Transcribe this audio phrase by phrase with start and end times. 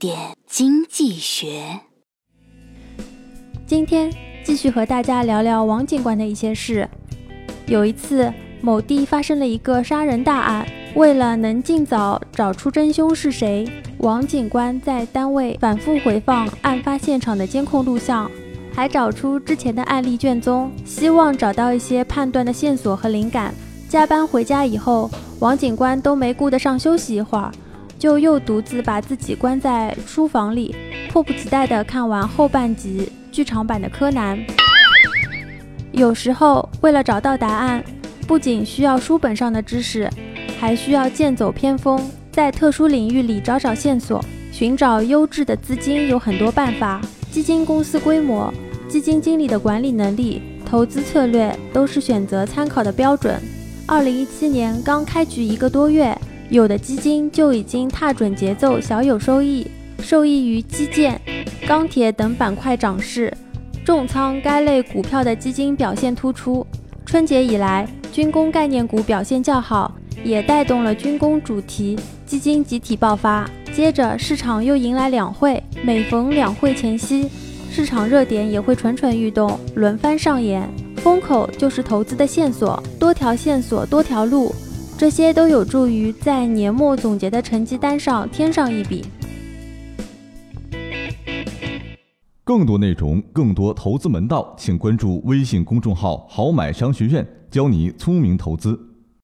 [0.00, 1.78] 点经济学。
[3.66, 4.10] 今天
[4.42, 6.88] 继续和大家聊聊王警官的一些事。
[7.66, 8.32] 有一次，
[8.62, 13.68] 某地发生了一个杀人大案，为了能尽早找出真凶是谁，
[13.98, 18.30] 王警官在单位反复回放案发现场的监控录像，
[18.72, 23.52] 还找出之前的案例卷宗，希望找到一些判断的线索和灵感。
[23.86, 25.10] 加班回家以后，
[25.40, 27.52] 王警官都没顾得上休息一会儿，
[28.00, 30.74] 就又独自把自己关在书房里，
[31.10, 34.38] 迫不及待地看完后半集剧场版的《柯南》。
[35.92, 37.84] 有时候，为了找到答案，
[38.26, 40.08] 不仅需要书本上的知识，
[40.58, 42.00] 还需要剑走偏锋，
[42.32, 44.24] 在特殊领域里找找线索。
[44.50, 48.50] 寻找优质的资金有很多办法，基金公司规模、
[48.88, 53.38] 基金经理的管理能力、投资策略都是选择参考的标准。
[53.86, 56.16] 二零一七年刚开局一个多月，
[56.50, 59.64] 有的基金就已经踏准节奏，小有收益，
[60.00, 61.20] 受益于基建、
[61.64, 63.32] 钢铁等板块涨势。
[63.84, 66.66] 重仓该类股票的基金表现突出。
[67.06, 73.48] 春节以来，军工概念股表现较好，也带动了军工主题基金集体爆发。
[73.72, 77.28] 接着，市场又迎来两会，每逢两会前夕，
[77.70, 80.68] 市场热点也会蠢蠢欲动，轮番上演。
[80.96, 84.52] 风口就是投资的线索，多条线索多条路，
[85.00, 89.02] 这些都有助于在年末总结的成绩单上添上一笔。
[92.44, 98.78] 更多内容，更多投资门道，请关注微信公众号“好买商学院”，教你聪明投资。